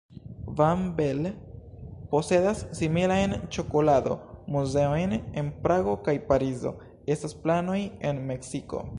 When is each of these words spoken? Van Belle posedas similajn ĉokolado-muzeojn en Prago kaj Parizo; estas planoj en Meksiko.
Van 0.59 0.79
Belle 0.99 1.31
posedas 2.13 2.63
similajn 2.79 3.35
ĉokolado-muzeojn 3.57 5.13
en 5.43 5.51
Prago 5.67 5.93
kaj 6.07 6.15
Parizo; 6.31 6.71
estas 7.17 7.37
planoj 7.45 7.77
en 8.13 8.23
Meksiko. 8.31 8.83